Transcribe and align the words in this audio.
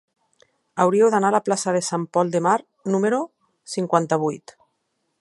Hauria 0.85 1.09
d'anar 1.15 1.29
a 1.33 1.35
la 1.35 1.41
plaça 1.49 1.75
de 1.77 1.83
Sant 1.89 2.07
Pol 2.17 2.33
de 2.37 2.43
Mar 2.49 2.57
número 2.97 3.23
cinquanta-vuit. 3.79 4.59